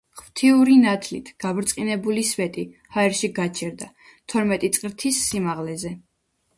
ღვთიური 0.19 0.77
ნათლით 0.85 1.29
გაბრწყინებული 1.45 2.25
სვეტი 2.31 2.65
ჰაერში 2.97 3.31
გაჩერდა 3.39 3.93
თორმეტი 4.35 4.75
წყრთის 4.81 5.25
სიმაღლეზე. 5.31 5.99